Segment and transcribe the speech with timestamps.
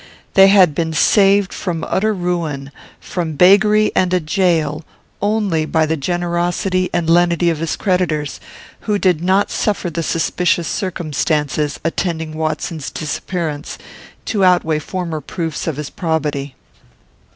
[0.33, 4.83] They had been saved from utter ruin, from beggary and a jail,
[5.21, 8.39] only by the generosity and lenity of his creditors,
[8.89, 13.77] who did not suffer the suspicious circumstances attending Watson's disappearance
[14.25, 16.55] to outweigh former proofs of his probity.